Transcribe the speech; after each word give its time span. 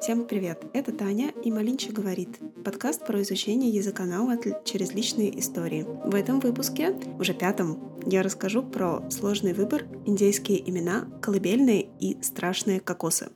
Всем 0.00 0.24
привет! 0.24 0.64
Это 0.72 0.92
Таня 0.92 1.30
и 1.44 1.52
Малинча 1.52 1.92
говорит. 1.92 2.38
Подкаст 2.64 3.04
про 3.04 3.20
изучение 3.20 3.68
языка 3.68 4.06
науатль 4.06 4.52
через 4.64 4.94
личные 4.94 5.38
истории. 5.38 5.82
В 5.82 6.14
этом 6.14 6.40
выпуске, 6.40 6.96
уже 7.18 7.34
пятом, 7.34 8.00
я 8.06 8.22
расскажу 8.22 8.62
про 8.62 9.02
сложный 9.10 9.52
выбор, 9.52 9.84
индейские 10.06 10.66
имена, 10.70 11.06
колыбельные 11.20 11.86
и 12.00 12.16
страшные 12.22 12.80
кокосы. 12.80 13.28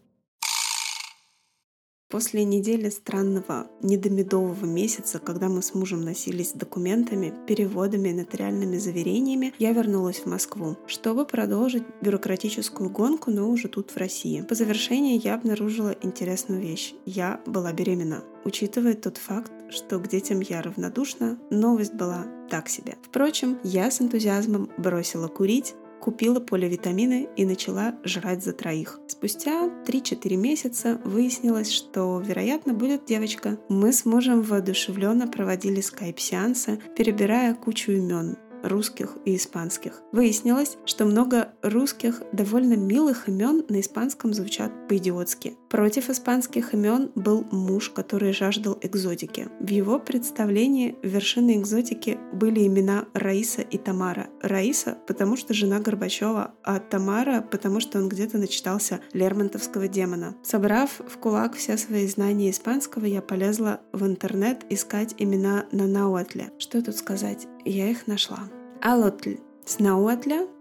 После 2.14 2.44
недели 2.44 2.90
странного, 2.90 3.66
недомедового 3.82 4.66
месяца, 4.66 5.18
когда 5.18 5.48
мы 5.48 5.62
с 5.62 5.74
мужем 5.74 6.04
носились 6.04 6.52
документами, 6.52 7.34
переводами, 7.48 8.12
нотариальными 8.12 8.76
заверениями, 8.76 9.52
я 9.58 9.72
вернулась 9.72 10.20
в 10.20 10.26
Москву, 10.26 10.76
чтобы 10.86 11.26
продолжить 11.26 11.82
бюрократическую 12.02 12.88
гонку, 12.88 13.32
но 13.32 13.50
уже 13.50 13.66
тут, 13.66 13.90
в 13.90 13.96
России. 13.96 14.42
По 14.42 14.54
завершении 14.54 15.20
я 15.20 15.34
обнаружила 15.34 15.96
интересную 16.02 16.62
вещь. 16.62 16.94
Я 17.04 17.40
была 17.46 17.72
беременна. 17.72 18.22
Учитывая 18.44 18.94
тот 18.94 19.16
факт, 19.16 19.50
что 19.70 19.98
к 19.98 20.06
детям 20.06 20.38
я 20.38 20.62
равнодушна, 20.62 21.36
новость 21.50 21.94
была 21.94 22.26
так 22.48 22.68
себе. 22.68 22.96
Впрочем, 23.02 23.58
я 23.64 23.90
с 23.90 24.00
энтузиазмом 24.00 24.70
бросила 24.76 25.26
курить, 25.26 25.74
купила 26.04 26.38
поливитамины 26.38 27.30
и 27.34 27.46
начала 27.46 27.94
жрать 28.04 28.44
за 28.44 28.52
троих. 28.52 29.00
Спустя 29.08 29.70
3-4 29.86 30.36
месяца 30.36 31.00
выяснилось, 31.02 31.70
что, 31.70 32.20
вероятно, 32.20 32.74
будет 32.74 33.06
девочка. 33.06 33.58
Мы 33.70 33.90
с 33.90 34.04
мужем 34.04 34.42
воодушевленно 34.42 35.28
проводили 35.28 35.80
скайп-сеансы, 35.80 36.78
перебирая 36.94 37.54
кучу 37.54 37.92
имен 37.92 38.36
русских 38.62 39.16
и 39.24 39.36
испанских. 39.36 40.02
Выяснилось, 40.12 40.76
что 40.84 41.06
много 41.06 41.52
русских 41.62 42.22
довольно 42.32 42.74
милых 42.74 43.28
имен 43.28 43.64
на 43.68 43.80
испанском 43.80 44.34
звучат 44.34 44.72
по-идиотски. 44.88 45.56
Против 45.74 46.08
испанских 46.08 46.72
имен 46.72 47.10
был 47.16 47.44
муж, 47.50 47.90
который 47.90 48.32
жаждал 48.32 48.78
экзотики. 48.80 49.48
В 49.58 49.68
его 49.70 49.98
представлении 49.98 50.94
вершины 51.02 51.58
экзотики 51.58 52.16
были 52.32 52.64
имена 52.64 53.06
Раиса 53.12 53.62
и 53.62 53.76
Тамара. 53.76 54.28
Раиса, 54.40 54.96
потому 55.08 55.36
что 55.36 55.52
жена 55.52 55.80
Горбачева, 55.80 56.54
а 56.62 56.78
Тамара, 56.78 57.40
потому 57.40 57.80
что 57.80 57.98
он 57.98 58.08
где-то 58.08 58.38
начитался 58.38 59.00
Лермонтовского 59.14 59.88
демона. 59.88 60.36
Собрав 60.44 61.00
в 61.00 61.18
кулак 61.18 61.56
все 61.56 61.76
свои 61.76 62.06
знания 62.06 62.50
испанского, 62.50 63.06
я 63.06 63.20
полезла 63.20 63.80
в 63.92 64.06
интернет 64.06 64.64
искать 64.70 65.16
имена 65.18 65.66
на 65.72 65.88
науатле. 65.88 66.52
Что 66.56 66.82
тут 66.82 66.96
сказать? 66.96 67.48
Я 67.64 67.90
их 67.90 68.06
нашла. 68.06 68.48
Алотль 68.80 69.38
с 69.66 69.78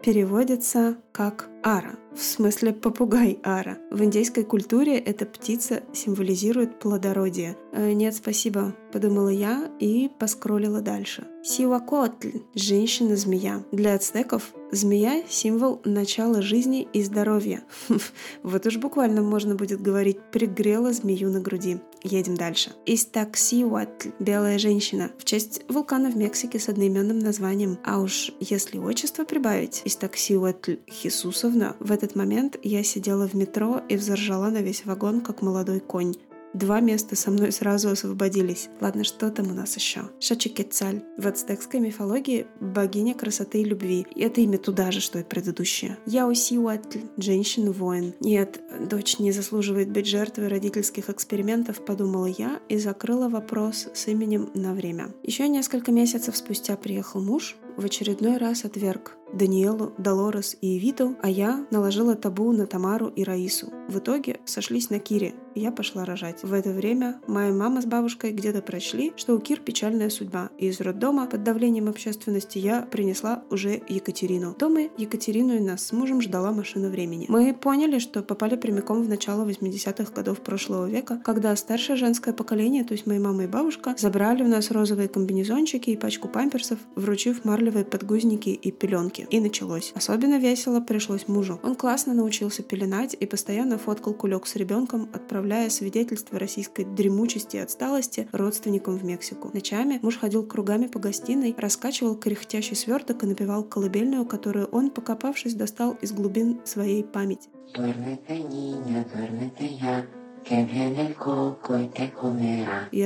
переводится 0.02 0.98
как 1.12 1.50
ара, 1.62 1.98
в 2.16 2.22
смысле 2.22 2.74
попугай 2.74 3.40
ара. 3.44 3.78
В 3.92 4.04
индейской 4.04 4.44
культуре 4.44 4.98
эта 4.98 5.26
птица 5.26 5.84
символизирует 5.94 6.80
плодородие. 6.80 7.58
«Э, 7.72 7.92
«Нет, 7.92 8.16
спасибо»,— 8.16 8.76
подумала 8.94 9.30
я 9.30 9.70
и 9.80 10.10
поскролила 10.20 10.82
дальше. 10.82 11.28
Сиуакотль– 11.44 12.40
женщина-змея. 12.56 13.64
Для 13.72 13.96
ацтеков 13.96 14.54
змея– 14.72 15.24
символ 15.30 15.82
начала 15.84 16.42
жизни 16.42 16.88
и 16.94 17.04
здоровья. 17.04 17.64
Вот 18.44 18.66
уж 18.66 18.78
буквально 18.78 19.22
можно 19.22 19.56
будет 19.56 19.82
говорить 19.82 20.20
«пригрела 20.32 20.94
змею 20.94 21.30
на 21.30 21.40
груди». 21.40 21.80
Едем 22.04 22.36
дальше. 22.36 22.72
Истаксиуатль– 22.86 24.10
белая 24.20 24.60
женщина, 24.60 25.12
в 25.18 25.24
честь 25.24 25.62
вулкана 25.70 26.12
в 26.12 26.18
Мексике 26.18 26.60
с 26.60 26.68
одноименным 26.68 27.20
названием. 27.20 27.80
А 27.86 28.00
уж 28.00 28.32
если 28.42 28.78
отчество 28.78 29.24
прибавить, 29.24 29.82
Истаксиуатль 29.86 30.80
Хисусовна, 30.90 31.78
в 31.80 31.92
этот 31.92 32.16
момент 32.16 32.58
я 32.62 32.84
сидела 32.84 33.28
в 33.28 33.36
метро 33.36 33.82
и 33.88 33.96
взоржала 33.96 34.50
на 34.50 34.62
весь 34.62 34.86
вагон, 34.86 35.22
как 35.22 35.42
молодой 35.42 35.80
конь. 35.80 36.16
Два 36.54 36.82
места 36.82 37.16
со 37.16 37.32
мной 37.32 37.52
сразу 37.52 37.90
освободились. 37.90 38.70
Ладно, 38.80 39.04
что 39.04 39.32
там 39.32 39.50
у 39.50 39.54
нас 39.54 39.76
еще? 39.76 40.02
Шачикетцаль. 40.20 41.04
В 41.18 41.28
ацтекской 41.28 41.80
мифологии 41.80 42.46
богиня 42.60 43.16
красоты 43.16 43.62
и 43.62 43.66
любви. 43.66 44.06
Это 44.16 44.42
имя 44.42 44.60
туда 44.60 44.92
же, 44.92 45.00
что 45.00 45.20
и 45.20 45.24
предыдущее. 45.24 45.98
Яосиуатль. 46.06 47.02
Женщина-воин. 47.18 48.14
Нет, 48.20 48.62
дочь 48.88 49.18
не 49.18 49.32
заслуживает 49.32 49.92
быть 49.92 50.06
жертвой 50.06 50.48
родительских 50.48 51.10
экспериментов, 51.10 51.84
подумала 51.84 52.28
я 52.28 52.60
и 52.70 52.78
закрыла 52.78 53.30
вопрос 53.30 53.88
с 53.94 54.08
именем 54.08 54.52
на 54.54 54.74
время. 54.74 55.10
Еще 55.24 55.48
несколько 55.48 55.92
месяцев 55.92 56.38
спустя 56.38 56.78
приехал 56.78 57.22
муж, 57.22 57.56
в 57.78 57.86
очередной 57.86 58.38
раз 58.38 58.66
отверг 58.66 59.18
Даниэлу, 59.34 59.94
Долорес 59.98 60.56
и 60.62 60.78
Эвиту, 60.78 61.16
а 61.22 61.30
я 61.30 61.66
наложила 61.72 62.16
табу 62.16 62.52
на 62.52 62.68
Тамару 62.68 63.08
и 63.08 63.24
Раису. 63.24 63.74
В 63.88 63.98
итоге 63.98 64.40
сошлись 64.46 64.90
на 64.90 65.00
Кире, 65.00 65.34
и 65.56 65.62
я 65.62 65.72
пошла 65.72 66.06
рожать. 66.06 66.44
В 66.44 66.54
это 66.54 66.72
время 66.72 67.20
моя 67.28 67.52
мама 67.52 67.82
с 67.82 67.86
бабушкой 67.86 68.32
где-то 68.32 68.62
прочли, 68.62 69.12
что 69.16 69.36
у 69.36 69.40
Кир 69.40 69.60
печальная 69.60 70.10
судьба, 70.10 70.50
и 70.58 70.68
из 70.68 70.80
роддома 70.80 71.26
под 71.26 71.44
давлением 71.44 71.90
общественности 71.90 72.60
я 72.60 72.84
принесла 72.84 73.44
уже 73.50 73.82
Екатерину. 73.88 74.56
Дома 74.58 74.82
Екатерину 74.98 75.56
и 75.56 75.60
нас 75.60 75.88
с 75.88 75.92
мужем 75.92 76.22
ждала 76.22 76.52
машина 76.52 76.90
времени. 76.90 77.26
Мы 77.28 77.54
поняли, 77.54 78.00
что 78.00 78.22
попали 78.22 78.56
прямиком 78.56 79.04
в 79.04 79.10
начало 79.10 79.46
80-х 79.46 80.14
годов 80.14 80.42
прошлого 80.42 80.88
века, 80.88 81.20
когда 81.24 81.56
старшее 81.56 81.98
женское 81.98 82.34
поколение, 82.34 82.84
то 82.84 82.94
есть 82.94 83.08
моя 83.08 83.20
мама 83.20 83.46
и 83.46 83.48
бабушка, 83.48 83.96
забрали 83.98 84.44
у 84.44 84.48
нас 84.48 84.72
розовые 84.72 85.08
комбинезончики 85.08 85.90
и 85.90 85.98
пачку 85.98 86.28
памперсов, 86.28 86.80
вручив 86.96 87.46
марлевые 87.46 87.86
подгузники 87.86 88.50
и 88.50 88.72
пеленки. 88.72 89.23
И 89.30 89.40
началось. 89.40 89.92
Особенно 89.96 90.40
весело 90.40 90.80
пришлось 90.80 91.28
мужу. 91.28 91.60
Он 91.64 91.76
классно 91.76 92.14
научился 92.14 92.64
пеленать 92.64 93.16
и 93.20 93.26
постоянно 93.26 93.78
фоткал 93.78 94.14
кулек 94.14 94.48
с 94.48 94.56
ребенком, 94.56 95.10
отправляя 95.14 95.70
свидетельства 95.70 96.40
российской 96.40 96.86
дремучести 96.86 97.58
и 97.58 97.60
отсталости 97.60 98.28
родственникам 98.32 98.98
в 98.98 99.04
Мексику. 99.04 99.52
Ночами 99.54 100.00
муж 100.02 100.18
ходил 100.18 100.46
кругами 100.46 100.88
по 100.88 101.00
гостиной, 101.00 101.56
раскачивал 101.58 102.16
кряхтящий 102.16 102.76
сверток 102.76 103.24
и 103.24 103.28
напевал 103.28 103.64
колыбельную, 103.64 104.26
которую 104.26 104.68
он, 104.68 104.90
покопавшись, 104.90 105.56
достал 105.56 105.98
из 106.02 106.12
глубин 106.12 106.60
своей 106.66 107.04
памяти. 107.04 107.50
Duérmete, 107.74 108.38
niña, 108.38 109.04
duérmete 109.12 109.66
ya. 109.66 110.06
Я 110.06 110.23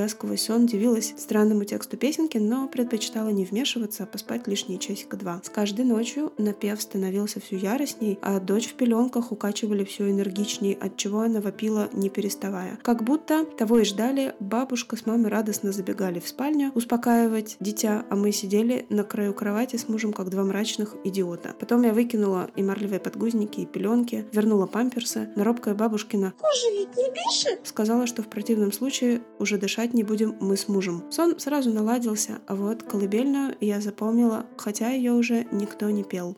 сквозь 0.08 0.42
сон 0.42 0.64
удивилась 0.64 1.14
странному 1.18 1.64
тексту 1.66 1.98
песенки, 1.98 2.38
но 2.38 2.68
предпочитала 2.68 3.30
не 3.30 3.46
вмешиваться, 3.46 4.04
а 4.04 4.06
поспать 4.06 4.48
лишние 4.48 4.80
часика-два. 4.80 5.42
С 5.44 5.50
каждой 5.50 5.86
ночью 5.86 6.34
напев 6.38 6.82
становился 6.82 7.40
все 7.40 7.58
яростней, 7.58 8.20
а 8.22 8.40
дочь 8.40 8.68
в 8.68 8.74
пеленках 8.74 9.32
укачивали 9.32 9.84
все 9.84 10.10
энергичней, 10.10 10.74
от 10.74 10.98
чего 10.98 11.22
она 11.22 11.42
вопила 11.42 11.90
не 11.94 12.10
переставая. 12.10 12.80
Как 12.82 13.04
будто 13.04 13.46
того 13.46 13.80
и 13.80 13.84
ждали, 13.84 14.34
бабушка 14.40 14.96
с 14.96 15.06
мамой 15.06 15.30
радостно 15.30 15.72
забегали 15.72 16.20
в 16.20 16.28
спальню 16.28 16.72
успокаивать 16.76 17.58
дитя, 17.60 18.06
а 18.10 18.16
мы 18.16 18.32
сидели 18.32 18.86
на 18.90 19.04
краю 19.04 19.34
кровати 19.34 19.76
с 19.76 19.88
мужем, 19.88 20.14
как 20.14 20.30
два 20.30 20.44
мрачных 20.44 20.96
идиота. 21.04 21.56
Потом 21.60 21.84
я 21.84 21.94
выкинула 21.94 22.50
и 22.56 22.64
марлевые 22.64 23.00
подгузники, 23.00 23.62
и 23.62 23.66
пеленки, 23.66 24.26
вернула 24.32 24.66
памперсы, 24.66 25.30
но 25.36 25.44
робкая 25.44 25.76
бабушкина 25.76 26.34
«Боже, 26.42 26.78
ведь 26.78 26.96
не 26.98 27.10
дышит!» 27.10 27.27
Сказала, 27.64 28.08
что 28.08 28.22
в 28.24 28.30
противном 28.30 28.72
случае 28.72 29.22
уже 29.40 29.58
дышать 29.58 29.94
не 29.94 30.04
будем 30.04 30.36
мы 30.40 30.58
с 30.58 30.68
мужем. 30.68 31.04
Сон 31.12 31.40
сразу 31.40 31.72
наладился, 31.72 32.40
а 32.48 32.56
вот 32.56 32.84
колыбельную 32.84 33.56
я 33.60 33.82
запомнила, 33.82 34.46
хотя 34.58 34.90
ее 34.90 35.14
уже 35.14 35.48
никто 35.52 35.90
не 35.90 36.04
пел. 36.04 36.38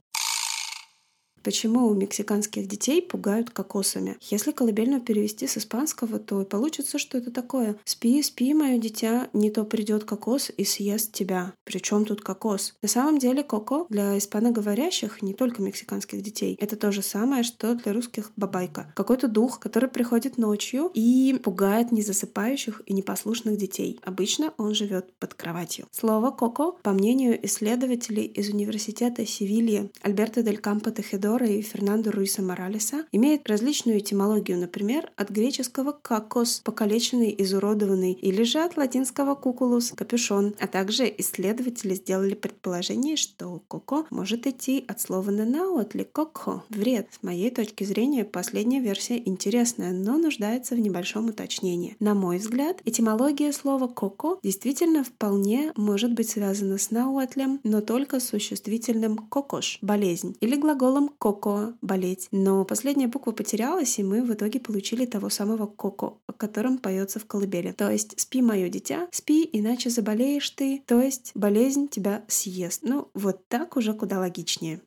Почему 1.49 1.87
у 1.87 1.95
мексиканских 1.95 2.67
детей 2.67 3.01
пугают 3.01 3.49
кокосами? 3.49 4.17
Если 4.21 4.51
колыбельную 4.51 5.01
перевести 5.01 5.47
с 5.47 5.57
испанского, 5.57 6.19
то 6.19 6.45
получится, 6.45 6.99
что 6.99 7.17
это 7.17 7.31
такое. 7.31 7.75
«Спи, 7.85 8.21
спи, 8.21 8.53
мое 8.53 8.77
дитя, 8.77 9.29
не 9.33 9.49
то 9.49 9.63
придет 9.63 10.03
кокос 10.03 10.51
и 10.55 10.63
съест 10.63 11.11
тебя». 11.11 11.53
Причем 11.63 12.05
тут 12.05 12.21
кокос? 12.21 12.75
На 12.83 12.87
самом 12.87 13.17
деле 13.17 13.41
коко 13.41 13.87
для 13.89 14.15
испаноговорящих, 14.19 15.23
не 15.23 15.33
только 15.33 15.63
мексиканских 15.63 16.21
детей, 16.21 16.55
это 16.61 16.75
то 16.75 16.91
же 16.91 17.01
самое, 17.01 17.41
что 17.41 17.73
для 17.73 17.93
русских 17.93 18.31
бабайка. 18.35 18.93
Какой-то 18.95 19.27
дух, 19.27 19.59
который 19.59 19.89
приходит 19.89 20.37
ночью 20.37 20.91
и 20.93 21.35
пугает 21.43 21.91
незасыпающих 21.91 22.83
и 22.85 22.93
непослушных 22.93 23.57
детей. 23.57 23.99
Обычно 24.03 24.53
он 24.57 24.75
живет 24.75 25.11
под 25.17 25.33
кроватью. 25.33 25.87
Слово 25.89 26.29
«коко», 26.29 26.77
по 26.83 26.91
мнению 26.91 27.43
исследователей 27.43 28.25
из 28.25 28.49
университета 28.49 29.25
Севильи 29.25 29.89
Альберто 30.03 30.43
дель 30.43 30.59
Кампо 30.59 30.91
Техедо 30.91 31.38
Теодора 31.39 31.57
и 31.57 31.61
Фернандо 31.61 32.11
Руиса 32.11 32.41
Моралеса 32.41 33.05
имеет 33.13 33.47
различную 33.47 33.99
этимологию, 33.99 34.57
например, 34.57 35.09
от 35.15 35.29
греческого 35.29 35.93
«какос»– 35.93 36.61
покалеченный, 36.65 37.33
изуродованный, 37.37 38.11
или 38.11 38.43
же 38.43 38.59
от 38.59 38.75
латинского 38.75 39.35
«кукулус»– 39.35 39.93
капюшон. 39.95 40.55
А 40.59 40.67
также 40.67 41.11
исследователи 41.17 41.93
сделали 41.95 42.33
предположение, 42.33 43.15
что 43.15 43.61
«коко» 43.69 44.05
может 44.09 44.47
идти 44.47 44.83
от 44.87 44.99
слова 44.99 45.31
«нанау» 45.31 45.79
ли 45.93 46.03
«кокхо»– 46.03 46.63
вред. 46.69 47.07
С 47.11 47.23
моей 47.23 47.51
точки 47.51 47.85
зрения, 47.85 48.25
последняя 48.25 48.81
версия 48.81 49.17
интересная, 49.17 49.93
но 49.93 50.17
нуждается 50.17 50.75
в 50.75 50.79
небольшом 50.79 51.29
уточнении. 51.29 51.95
На 51.99 52.15
мой 52.15 52.37
взгляд, 52.37 52.81
этимология 52.83 53.53
слова 53.53 53.87
«коко» 53.87 54.39
действительно 54.43 55.05
вполне 55.05 55.71
может 55.77 56.13
быть 56.13 56.29
связана 56.29 56.77
с 56.77 56.91
науатлем, 56.91 57.61
но 57.63 57.79
только 57.79 58.19
с 58.19 58.27
существительным 58.27 59.17
«кокош»– 59.17 59.79
болезнь, 59.81 60.35
или 60.41 60.55
глаголом 60.55 61.09
коко— 61.19 61.73
болеть. 61.81 62.27
Но 62.31 62.65
последняя 62.65 63.07
буква 63.07 63.31
потерялась, 63.31 63.99
и 63.99 64.03
мы 64.03 64.23
в 64.23 64.33
итоге 64.33 64.59
получили 64.59 65.05
того 65.05 65.29
самого 65.29 65.67
коко, 65.67 66.21
о 66.27 66.33
котором 66.33 66.77
поется 66.77 67.19
в 67.19 67.25
колыбели. 67.25 67.71
То 67.71 67.91
есть 67.91 68.19
спи, 68.19 68.41
мое 68.41 68.69
дитя, 68.69 69.07
спи, 69.11 69.47
иначе 69.51 69.89
заболеешь 69.89 70.49
ты, 70.49 70.81
то 70.87 71.01
есть 71.01 71.31
болезнь 71.35 71.89
тебя 71.89 72.23
съест. 72.27 72.81
Ну, 72.83 73.09
вот 73.13 73.47
так 73.47 73.77
уже 73.77 73.93
куда 73.93 74.19
логичнее. 74.19 74.81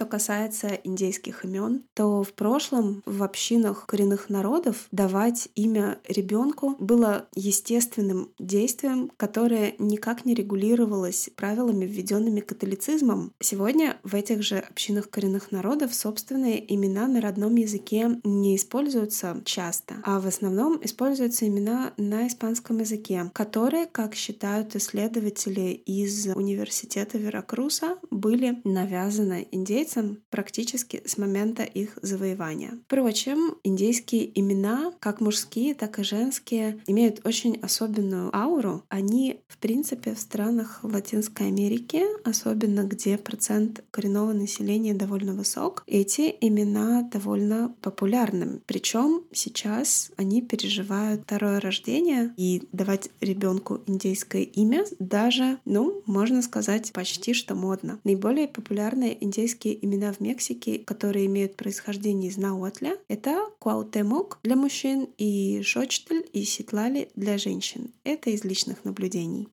Что 0.00 0.06
касается 0.06 0.68
индейских 0.82 1.44
имен, 1.44 1.84
то 1.92 2.22
в 2.22 2.32
прошлом 2.32 3.02
в 3.04 3.22
общинах 3.22 3.84
коренных 3.84 4.30
народов 4.30 4.86
давать 4.92 5.50
имя 5.54 5.98
ребенку 6.08 6.74
было 6.78 7.28
естественным 7.34 8.30
действием, 8.38 9.12
которое 9.18 9.74
никак 9.78 10.24
не 10.24 10.32
регулировалось 10.32 11.28
правилами, 11.36 11.84
введенными 11.84 12.40
католицизмом. 12.40 13.34
Сегодня 13.40 13.98
в 14.02 14.14
этих 14.14 14.42
же 14.42 14.60
общинах 14.60 15.10
коренных 15.10 15.52
народов 15.52 15.94
собственные 15.94 16.74
имена 16.74 17.06
на 17.06 17.20
родном 17.20 17.56
языке 17.56 18.22
не 18.24 18.56
используются 18.56 19.42
часто, 19.44 19.96
а 20.04 20.18
в 20.18 20.26
основном 20.26 20.80
используются 20.82 21.46
имена 21.46 21.92
на 21.98 22.26
испанском 22.26 22.78
языке, 22.78 23.30
которые, 23.34 23.84
как 23.84 24.14
считают 24.14 24.74
исследователи 24.76 25.72
из 25.72 26.26
университета 26.28 27.18
Веракруса, 27.18 27.98
были 28.10 28.62
навязаны 28.64 29.46
индейцам 29.50 29.89
индейцам 29.90 30.22
практически 30.30 31.02
с 31.04 31.18
момента 31.18 31.62
их 31.62 31.98
завоевания. 32.02 32.78
Впрочем, 32.86 33.56
индейские 33.64 34.38
имена, 34.38 34.92
как 35.00 35.20
мужские, 35.20 35.74
так 35.74 35.98
и 35.98 36.04
женские, 36.04 36.80
имеют 36.86 37.20
очень 37.24 37.58
особенную 37.62 38.34
ауру. 38.34 38.84
Они, 38.88 39.40
в 39.48 39.58
принципе, 39.58 40.14
в 40.14 40.18
странах 40.18 40.80
Латинской 40.82 41.48
Америки, 41.48 42.02
особенно 42.24 42.84
где 42.84 43.18
процент 43.18 43.82
коренного 43.90 44.32
населения 44.32 44.94
довольно 44.94 45.34
высок, 45.34 45.82
эти 45.86 46.34
имена 46.40 47.02
довольно 47.02 47.74
популярны. 47.80 48.60
Причем 48.66 49.24
сейчас 49.32 50.10
они 50.16 50.42
переживают 50.42 51.22
второе 51.22 51.60
рождение 51.60 52.32
и 52.36 52.62
давать 52.72 53.10
ребенку 53.20 53.80
индейское 53.86 54.42
имя 54.42 54.84
даже, 54.98 55.58
ну, 55.64 56.02
можно 56.06 56.42
сказать, 56.42 56.92
почти 56.92 57.34
что 57.34 57.54
модно. 57.54 57.98
Наиболее 58.04 58.48
популярные 58.48 59.22
индейские 59.22 59.79
имена 59.80 60.12
в 60.12 60.20
Мексике, 60.20 60.78
которые 60.78 61.26
имеют 61.26 61.56
происхождение 61.56 62.30
из 62.30 62.36
Науатля, 62.36 62.96
это 63.08 63.46
Куаутемок 63.58 64.38
для 64.42 64.56
мужчин 64.56 65.08
и 65.18 65.62
Шочтель 65.62 66.28
и 66.32 66.44
Ситлали 66.44 67.10
для 67.16 67.38
женщин. 67.38 67.92
Это 68.04 68.30
из 68.30 68.44
личных 68.44 68.84
наблюдений. 68.84 69.48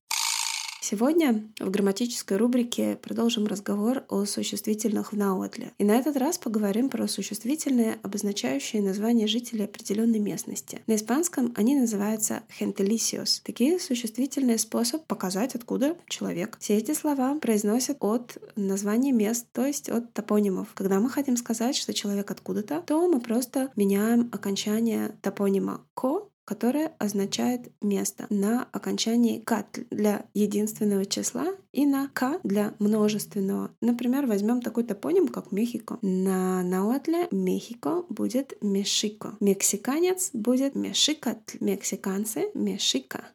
Сегодня 0.80 1.44
в 1.58 1.70
грамматической 1.70 2.36
рубрике 2.36 2.96
продолжим 3.02 3.46
разговор 3.46 4.04
о 4.08 4.24
существительных 4.24 5.12
в 5.12 5.16
науатле. 5.16 5.72
И 5.78 5.84
на 5.84 5.96
этот 5.96 6.16
раз 6.16 6.38
поговорим 6.38 6.88
про 6.88 7.08
существительные, 7.08 7.98
обозначающие 8.02 8.80
название 8.80 9.26
жителей 9.26 9.64
определенной 9.64 10.20
местности. 10.20 10.80
На 10.86 10.94
испанском 10.94 11.52
они 11.56 11.76
называются 11.76 12.42
gentilicios. 12.60 13.40
Такие 13.44 13.80
существительные 13.80 14.56
способ 14.58 15.04
показать, 15.06 15.54
откуда 15.56 15.96
человек. 16.08 16.56
Все 16.60 16.76
эти 16.76 16.94
слова 16.94 17.34
произносят 17.38 17.98
от 18.00 18.38
названия 18.56 19.12
мест, 19.12 19.46
то 19.52 19.66
есть 19.66 19.88
от 19.88 20.12
топонимов. 20.12 20.68
Когда 20.74 21.00
мы 21.00 21.10
хотим 21.10 21.36
сказать, 21.36 21.76
что 21.76 21.92
человек 21.92 22.30
откуда-то, 22.30 22.82
то 22.86 23.06
мы 23.08 23.20
просто 23.20 23.70
меняем 23.76 24.30
окончание 24.32 25.16
топонима 25.22 25.84
«ко» 25.94 26.27
которое 26.48 26.94
означает 26.98 27.70
место 27.82 28.24
на 28.30 28.66
окончании 28.72 29.38
кат 29.38 29.80
для 29.90 30.24
единственного 30.32 31.04
числа 31.04 31.44
и 31.72 31.84
на 31.84 32.08
к 32.08 32.40
для 32.42 32.74
множественного. 32.78 33.70
Например, 33.82 34.24
возьмем 34.24 34.62
такой 34.62 34.84
топоним, 34.84 35.28
как 35.28 35.52
Мехико. 35.52 35.98
На 36.00 36.62
науатле 36.62 37.28
Мехико 37.32 38.04
будет 38.08 38.54
Мешико. 38.62 39.36
Мексиканец 39.40 40.30
будет 40.32 40.74
Мешикат. 40.74 41.54
Мексиканцы 41.60 42.50
Мешика. 42.54 43.26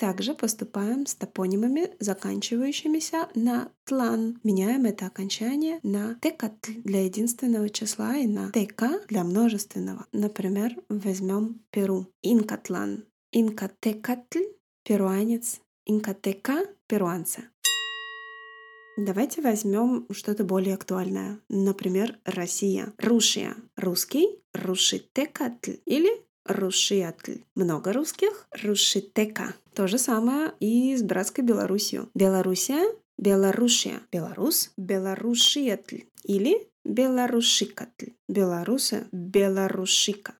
Также 0.00 0.32
поступаем 0.32 1.04
с 1.04 1.14
топонимами, 1.14 1.90
заканчивающимися 2.00 3.28
на 3.34 3.70
тлан. 3.84 4.40
Меняем 4.42 4.86
это 4.86 5.04
окончание 5.04 5.78
на 5.82 6.14
текатль 6.22 6.80
для 6.84 7.04
единственного 7.04 7.68
числа 7.68 8.16
и 8.16 8.26
на 8.26 8.50
тека 8.50 9.02
для 9.08 9.24
множественного. 9.24 10.06
Например, 10.12 10.74
возьмем 10.88 11.60
Перу. 11.70 12.06
Инкатлан. 12.22 13.04
Инкатекатль– 13.30 14.46
перуанец. 14.84 15.60
Инкатека– 15.84 16.64
перуанцы. 16.86 17.50
Давайте 18.96 19.42
возьмем 19.42 20.06
что-то 20.10 20.44
более 20.44 20.76
актуальное. 20.76 21.40
Например, 21.50 22.18
Россия. 22.24 22.94
Рушия. 22.96 23.54
Русский. 23.76 24.42
Рушитекатль. 24.54 25.76
Или 25.84 26.10
Рушиатль. 26.46 27.42
Много 27.54 27.92
русских. 27.92 28.46
Рушитека. 28.62 29.54
То 29.74 29.86
же 29.86 29.98
самое 29.98 30.52
и 30.60 30.96
с 30.96 31.02
братской 31.02 31.44
Белоруссией. 31.44 32.08
Белоруссия, 32.14 32.84
Белоруссия, 33.18 34.00
Белорус, 34.10 34.72
Белорушиатль 34.76 36.04
или 36.24 36.68
Белорушикатль. 36.84 38.12
Белорусы, 38.28 39.06
Белорушика. 39.12 40.34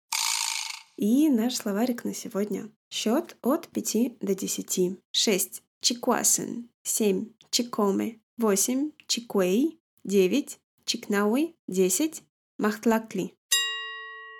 И 0.96 1.28
наш 1.28 1.56
словарик 1.56 2.04
на 2.04 2.14
сегодня. 2.14 2.70
Счет 2.90 3.36
от 3.42 3.68
5 3.68 4.18
до 4.20 4.34
10. 4.34 4.98
6. 5.12 5.62
Чикуасен. 5.80 6.68
7. 6.82 7.26
Чикоме. 7.50 8.20
8. 8.36 8.90
Чикуэй. 9.06 9.78
9. 10.04 10.58
Чикнауи. 10.84 11.54
10. 11.68 12.22
Махтлакли. 12.58 13.34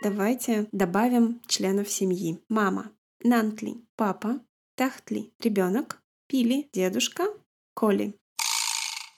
Давайте 0.03 0.67
добавим 0.73 1.43
членов 1.47 1.91
семьи. 1.91 2.39
Мама, 2.49 2.91
Нантли, 3.23 3.75
папа, 3.97 4.41
Тахтли, 4.75 5.31
ребенок, 5.41 6.01
Пили, 6.27 6.71
дедушка, 6.73 7.25
Коли. 7.75 8.15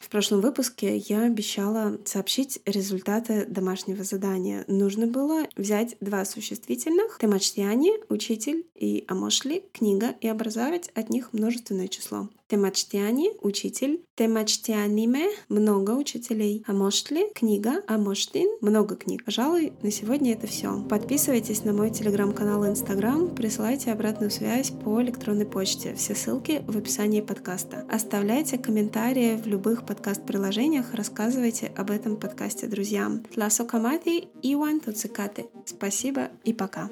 В 0.01 0.09
прошлом 0.09 0.41
выпуске 0.41 0.97
я 0.97 1.23
обещала 1.23 2.01
сообщить 2.05 2.61
результаты 2.67 3.47
домашнего 3.47 4.03
задания. 4.03 4.65
Нужно 4.67 5.07
было 5.07 5.47
взять 5.57 5.97
два 6.01 6.25
существительных 6.25 7.19
«темачтяне», 7.21 7.93
«учитель» 8.09 8.67
и 8.75 9.05
«амошли», 9.07 9.65
«книга» 9.73 10.17
и 10.21 10.27
образовать 10.27 10.89
от 10.95 11.11
них 11.11 11.33
множественное 11.33 11.87
число. 11.87 12.29
Темачтяни– 12.53 13.31
учитель. 13.41 14.05
Темачтяниме– 14.15 15.31
много 15.49 15.93
учителей. 15.93 16.63
А 16.67 16.75
может 16.75 17.11
ли– 17.11 17.25
книга. 17.35 17.83
А 17.87 17.97
может 17.97 18.35
много 18.61 18.95
книг. 18.95 19.25
Пожалуй, 19.25 19.73
на 19.81 19.91
сегодня 19.91 20.35
это 20.35 20.47
все. 20.47 20.85
Подписывайтесь 20.87 21.65
на 21.65 21.73
мой 21.73 21.89
телеграм-канал 21.89 22.67
и 22.67 22.69
инстаграм. 22.69 23.35
Присылайте 23.35 23.91
обратную 23.91 24.31
связь 24.31 24.71
по 24.71 25.01
электронной 25.01 25.47
почте. 25.47 25.95
Все 25.95 26.15
ссылки 26.15 26.63
в 26.67 26.77
описании 26.77 27.23
подкаста. 27.23 27.87
Оставляйте 27.91 28.59
комментарии 28.59 29.41
в 29.43 29.47
любых 29.47 29.87
подкаст-приложениях. 29.87 30.93
Рассказывайте 30.93 31.73
об 31.75 31.91
этом 31.91 32.19
подкасте 32.19 32.67
друзьям. 32.67 33.25
Тласо 33.33 33.65
камати 33.65 34.29
и. 34.43 34.55
Спасибо 35.65 36.29
и 36.45 36.53
пока. 36.53 36.91